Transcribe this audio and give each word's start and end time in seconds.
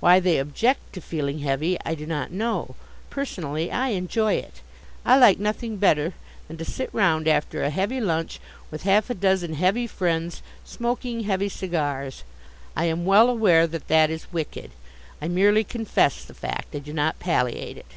Why 0.00 0.20
they 0.20 0.36
object 0.36 0.92
to 0.92 1.00
feeling 1.00 1.38
heavy, 1.38 1.78
I 1.82 1.94
do 1.94 2.04
not 2.04 2.30
know. 2.30 2.74
Personally, 3.08 3.70
I 3.72 3.88
enjoy 3.88 4.34
it. 4.34 4.60
I 5.02 5.16
like 5.16 5.38
nothing 5.38 5.78
better 5.78 6.12
than 6.46 6.58
to 6.58 6.64
sit 6.66 6.92
round 6.92 7.26
after 7.26 7.62
a 7.62 7.70
heavy 7.70 7.98
lunch 7.98 8.38
with 8.70 8.82
half 8.82 9.08
a 9.08 9.14
dozen 9.14 9.54
heavy 9.54 9.86
friends, 9.86 10.42
smoking 10.62 11.22
heavy 11.22 11.48
cigars. 11.48 12.22
I 12.76 12.84
am 12.84 13.06
well 13.06 13.30
aware 13.30 13.66
that 13.66 13.88
that 13.88 14.10
is 14.10 14.30
wicked. 14.30 14.72
I 15.22 15.28
merely 15.28 15.64
confess 15.64 16.22
the 16.26 16.34
fact. 16.34 16.76
I 16.76 16.80
do 16.80 16.92
not 16.92 17.18
palliate 17.18 17.78
it. 17.78 17.92